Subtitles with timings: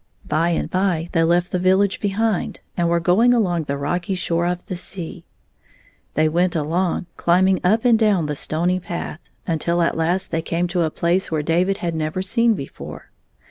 [0.25, 4.47] By and by they left the village behind, and were going along the rocky shore
[4.47, 5.25] of the sea.
[6.15, 10.67] They went along, climbing up and down the stony path, until at last they came
[10.69, 13.11] to a place where David had never been before.